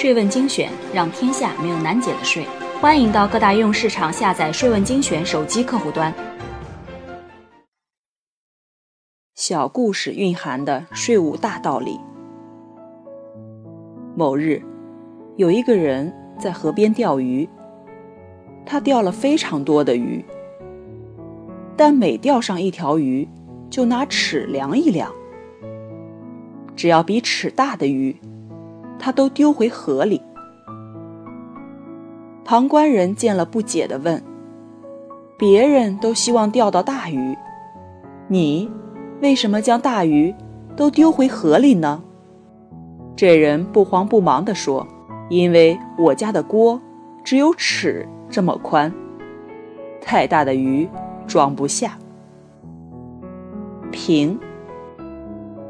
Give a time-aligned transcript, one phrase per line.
[0.00, 2.46] 税问精选，让天下没有难解的税。
[2.80, 6.14] 欢迎到各大应用市场下载“税问精选”手机客户端。
[9.34, 11.98] 小故事蕴含的税务大道理。
[14.16, 14.62] 某日，
[15.36, 17.48] 有一个人在河边钓鱼，
[18.64, 20.24] 他钓了非常多的鱼，
[21.76, 23.28] 但每钓上一条鱼，
[23.68, 25.12] 就拿尺量一量，
[26.76, 28.16] 只要比尺大的鱼，
[28.98, 30.20] 他都丢回河里。
[32.44, 34.22] 旁观人见了，不解地问
[35.38, 37.36] ：“别人都希望钓到大鱼，
[38.26, 38.70] 你
[39.20, 40.34] 为什么将大鱼
[40.74, 42.02] 都丢回河里呢？”
[43.14, 44.86] 这人不慌不忙地说
[45.28, 46.80] ：“因为我家的锅
[47.22, 48.92] 只有尺这么宽，
[50.00, 50.88] 太大的鱼
[51.26, 51.98] 装不下。”
[53.92, 54.38] 平，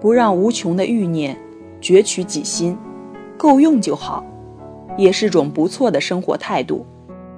[0.00, 1.38] 不让无穷的欲念
[1.80, 2.76] 攫取己心，
[3.36, 4.24] 够用就好。
[4.96, 6.86] 也是种不错的生活态度。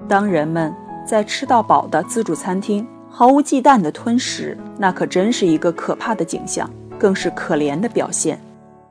[0.07, 0.73] 当人们
[1.05, 8.39] 在吃到饱的自助餐厅毫无忌惮地吞食，那可真是一个可怕的景象，更是可怜的表现。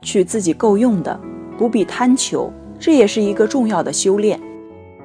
[0.02, 1.18] 取自己够用的，
[1.56, 4.38] 不必贪求，这也是一个重要的修炼。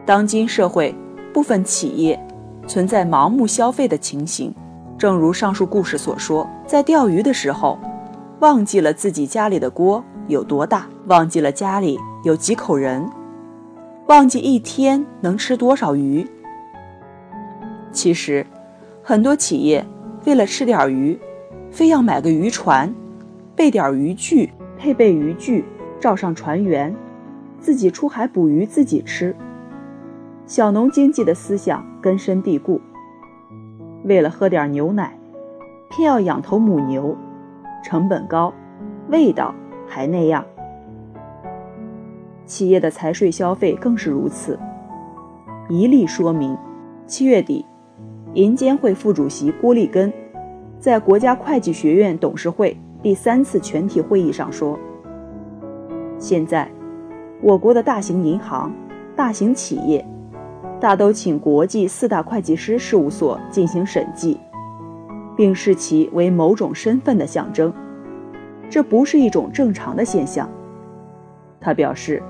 [0.06, 0.94] 当今社会，
[1.34, 2.20] 部分企业
[2.68, 4.54] 存在盲目消费的情形，
[4.98, 7.80] 正如上述故事所说，在钓鱼的时候，
[8.42, 13.10] 忘记了自己家里的锅有多大，忘记了家里有几口人。
[14.08, 16.28] 忘记一天能吃多少鱼。
[17.92, 18.46] 其实，
[19.02, 19.86] 很多企业
[20.26, 21.20] 为了吃点鱼，
[21.72, 22.94] 非要买个渔船，
[23.56, 25.66] 备点渔具，配备渔具，
[26.00, 26.96] 罩上船员，
[27.60, 29.36] 自己出海捕鱼自己吃。
[30.46, 32.82] 小农经济的思想根深蒂固。
[34.04, 35.18] 为了喝点牛奶，
[35.90, 37.16] 偏要养头母牛，
[37.84, 38.54] 成本高，
[39.08, 39.56] 味道
[39.94, 40.44] 还那样。
[42.48, 44.58] 企业的财税消费更是如此。
[45.70, 46.58] 一例说明：
[47.06, 47.64] 七月底，
[48.34, 50.12] 银监会副主席郭立根
[50.80, 54.78] 在国家会计学院董事会第三次全体会议上说
[56.18, 56.68] ：“现在，
[57.40, 58.74] 我国的大型银行、
[59.16, 60.04] 大型企业，
[60.82, 64.40] 大都请国际四大会计师事务所进行审计，
[65.38, 67.72] 并视其为某种身份的象征，
[68.74, 70.50] 这不是一种正常的现象。”
[71.62, 72.24] 他表示。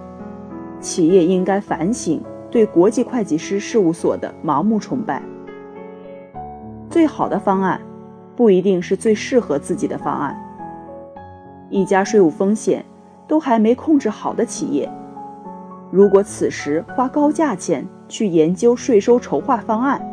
[0.82, 2.22] 企业应该反省
[2.52, 5.24] 对国际会计师事务所的盲目崇拜。
[6.90, 7.80] 最好的方案，
[8.36, 10.38] 不一定是最适合自己的方案。
[11.70, 12.84] 一家税务风险
[13.26, 14.92] 都还没控制好的企业，
[15.90, 20.06] 如果此时花高价钱去研究税收筹划方案，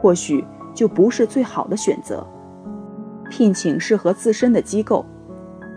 [0.00, 0.42] 或许
[0.72, 2.26] 就不是最好的选择。
[3.28, 5.04] 聘请适合自身的机构，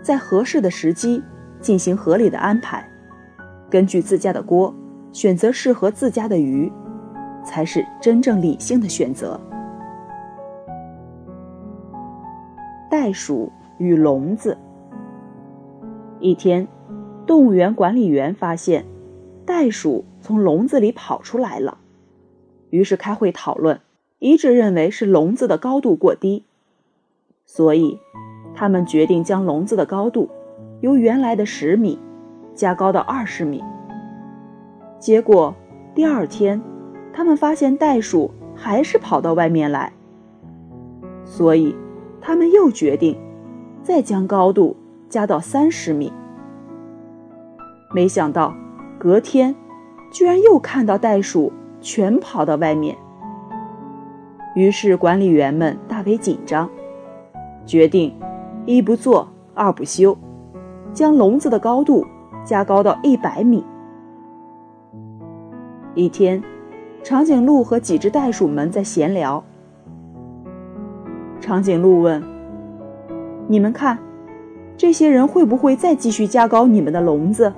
[0.02, 1.22] 在合适的时机
[1.60, 2.88] 进行合理的安排。
[3.70, 4.74] 根据自家的锅，
[5.12, 6.70] 选择适合自家的鱼，
[7.44, 9.40] 才是真正理性的选择。
[12.90, 14.58] 袋鼠与笼子。
[16.18, 16.66] 一天，
[17.26, 18.84] 动物园管理员发现
[19.46, 21.78] 袋鼠从笼子里跑出来了，
[22.70, 23.80] 于是开会讨论，
[24.18, 26.44] 一致认为是笼子的高度过低，
[27.46, 27.98] 所以
[28.60, 30.28] 他们决定将笼子的高度
[30.82, 31.98] 由原来的十米。
[32.54, 33.64] 加高到二十米。
[34.98, 35.54] 结果
[35.94, 36.60] 第二天，
[37.10, 39.90] 他们发现袋鼠还是跑到外面来，
[41.24, 41.74] 所以
[42.20, 43.18] 他们又决定
[43.82, 44.76] 再将高度
[45.08, 46.12] 加到三十米。
[47.94, 48.54] 没想到
[48.98, 49.54] 隔天，
[50.12, 51.50] 居然又看到袋鼠
[51.80, 52.94] 全跑到外面。
[54.54, 56.68] 于是管理员们大为紧张，
[57.64, 58.14] 决定
[58.70, 60.16] 一不做二不休，
[60.92, 62.06] 将笼子的高度。
[62.44, 63.62] 加高到一百米。
[65.94, 66.42] 一天，
[67.02, 69.42] 长颈鹿和几只袋鼠们在闲聊。
[71.40, 72.22] 长颈鹿问
[73.46, 73.98] ：“你们看，
[74.76, 77.52] 这些人会不会再继续加高你们的笼子？”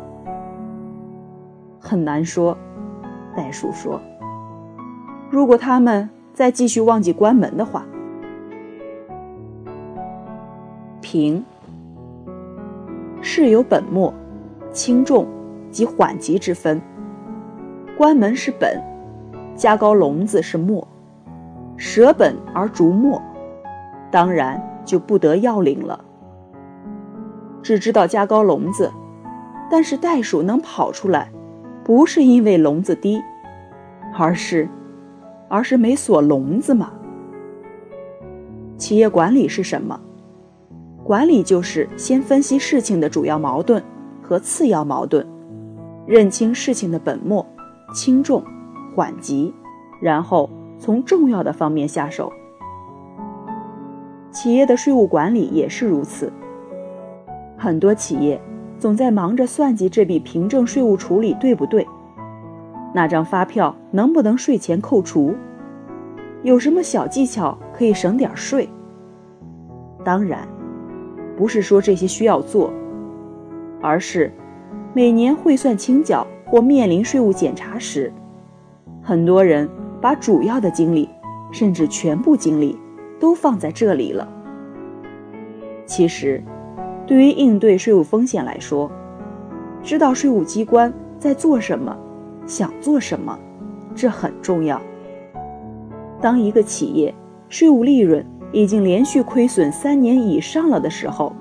[1.79, 2.57] 很难说，
[3.37, 4.01] 袋鼠说
[5.31, 7.85] ：“如果他们再继续忘记关门的话。”
[11.13, 11.45] 平，
[13.21, 14.15] 事有本末。
[14.73, 15.27] 轻重
[15.71, 16.81] 及缓急之分，
[17.99, 18.83] 关门是本，
[19.55, 20.89] 加高笼子是末，
[21.77, 23.21] 舍本而逐末，
[24.11, 26.03] 当然就不得要领了。
[27.63, 28.91] 只知道加高笼子，
[29.71, 31.31] 但是袋鼠能跑出来，
[31.85, 33.21] 不是因为笼子低，
[34.19, 34.67] 而是，
[35.51, 36.91] 而是没锁笼子嘛。
[38.79, 40.01] 企业管理是什么？
[41.13, 43.85] 管理就是先分析事情的主要矛盾。
[44.23, 45.27] 和次要矛盾，
[46.07, 47.45] 认清事情的本末、
[47.95, 48.43] 轻重、
[48.97, 49.53] 缓急，
[50.01, 50.49] 然后
[50.79, 52.33] 从重要的方面下手。
[54.31, 56.33] 企业的税务管理也是如此。
[57.59, 58.41] 很多企业
[58.79, 61.87] 总在忙着算计这笔凭证税务处理对不对，
[62.95, 65.35] 那张发票能不能税前扣除，
[66.43, 68.67] 有什么小技巧可以省点税。
[70.03, 70.49] 当然，
[71.43, 72.73] 不是说这些需要做，
[73.81, 74.33] 而是
[74.95, 78.13] 每年汇算清缴或面临税务检查时，
[79.03, 79.69] 很多人
[80.01, 81.09] 把主要的精力，
[81.51, 82.79] 甚至全部精力。
[83.19, 84.29] 都放在这里了。
[85.85, 86.41] 其实，
[87.09, 88.89] 对于应对税务风险来说，
[89.83, 91.99] 知道税务机关在做什么，
[92.47, 93.37] 想做什么，
[93.97, 94.81] 这很重要。
[96.21, 97.13] 当一个企业
[97.49, 101.33] 税务利润已经连续亏损三年以上了的时候，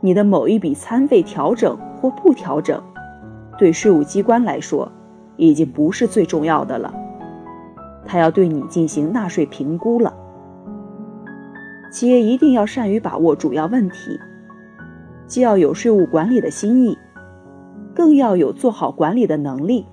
[0.00, 2.80] 你的某一笔餐费调整或不调整，
[3.58, 4.90] 对税务机关来说，
[5.36, 6.94] 已经不是最重要的了。
[8.04, 10.14] 他要对你进行纳税评估了。
[11.90, 14.18] 企业一定要善于把握主要问题，
[15.26, 16.96] 既要有税务管理的心意，
[17.92, 19.84] 更要有做好管理的能力。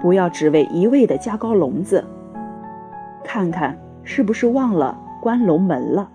[0.00, 2.02] 不要只为一味的加高笼子，
[3.22, 6.10] 看看是不是忘了关龙门了。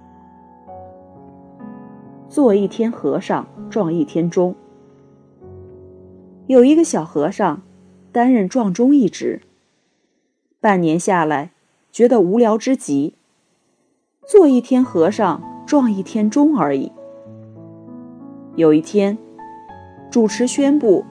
[2.27, 4.53] 做一天和尚撞一天钟。
[6.47, 7.61] 有一个小和尚
[8.11, 9.39] 担任撞钟一职，
[10.59, 11.51] 半年下来，
[11.89, 13.13] 觉得无聊之极。
[14.25, 16.91] 做一天和尚撞一天钟而已。
[18.57, 19.17] 有一天，
[20.11, 21.05] 主持宣布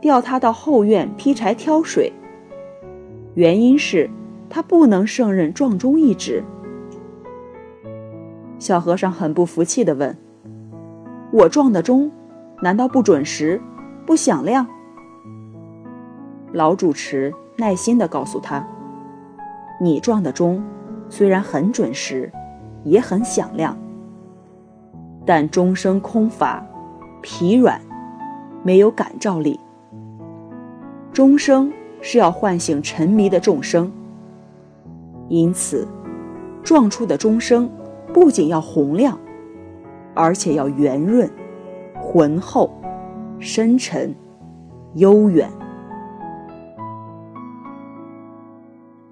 [0.00, 2.12] 调他到后院劈柴挑水，
[3.34, 4.10] 原因是
[4.50, 6.42] 他不能胜任撞钟一职。
[8.58, 10.16] 小和尚很不服气地问
[11.32, 12.10] ：“我撞的钟，
[12.62, 13.60] 难道不准时、
[14.06, 14.66] 不响亮？”
[16.52, 18.66] 老主持耐心地告诉他
[19.80, 20.62] ：“你撞的钟，
[21.08, 22.30] 虽然很准时。”
[22.84, 23.76] 也很响亮，
[25.26, 26.64] 但钟声空乏、
[27.20, 27.78] 疲软，
[28.62, 29.58] 没有感召力。
[31.12, 31.70] 钟声
[32.00, 33.90] 是要唤醒沉迷的众生，
[35.28, 35.86] 因此，
[36.62, 37.68] 撞出的钟声
[38.12, 39.18] 不仅要洪亮，
[40.14, 41.30] 而且要圆润、
[42.00, 42.70] 浑厚、
[43.38, 44.14] 深沉、
[44.94, 45.48] 悠远。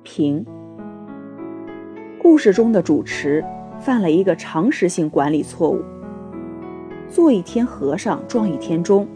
[0.02, 0.44] 平。
[2.22, 3.44] 故事中的主持。
[3.78, 5.82] 犯了一个常识性管理错误。
[7.10, 9.06] 做一天和尚撞一天钟，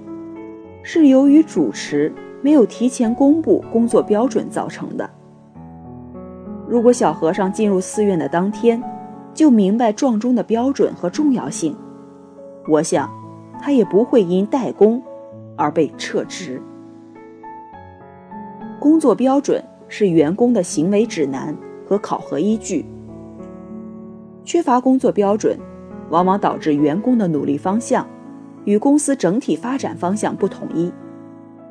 [0.83, 2.13] 是由于主持
[2.43, 5.09] 没有提前公布工作标准造成的。
[6.69, 8.83] 如果小和尚进入寺院的当天
[9.33, 11.75] 就明白撞钟的标准和重要性，
[12.69, 13.11] 我想
[13.61, 15.03] 他也不会因怠工
[15.57, 16.61] 而被撤职。
[18.79, 21.57] 工作标准是员工的行为指南
[21.87, 22.85] 和考核依据。
[24.45, 25.59] 缺乏工作标准，
[26.09, 28.07] 往往导致员工的努力方向
[28.65, 30.91] 与公司整体发展方向不统一，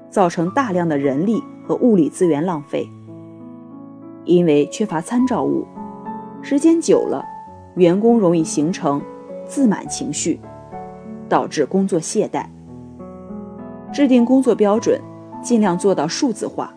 [0.10, 2.88] 造成大量的人力和物力资源浪费。
[4.26, 5.66] 因为缺乏参照物，
[6.42, 7.26] 时间久了，
[7.76, 9.02] 员工容易形成
[9.46, 10.40] 自满情绪，
[11.28, 12.46] 导致工作懈怠。
[13.92, 15.00] 制定工作标准，
[15.42, 16.74] 尽量做到数字化，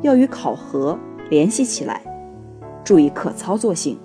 [0.00, 2.00] 要与考核联系起来，
[2.84, 3.98] 注意可操作性。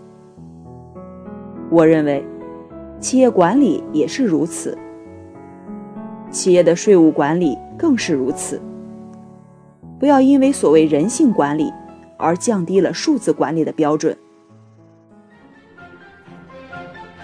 [1.69, 2.25] 我认为，
[2.99, 4.77] 企业管理也是如此，
[6.31, 8.59] 企业的税务管理更是如此。
[9.99, 11.71] 不要因为所谓人性管理
[12.17, 14.15] 而降低了数字管理的标准。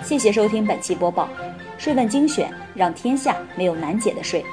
[0.03, 1.29] 谢谢收听本期播报，
[1.77, 4.43] 税问精选，让天下没有难解的税。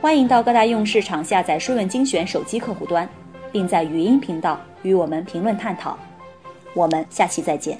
[0.00, 3.08] 欢迎到各大应用市场下载税问精选手机客户端，
[3.50, 5.98] 并在语音频道与我们评论探讨。
[6.74, 7.78] 我们下期再见。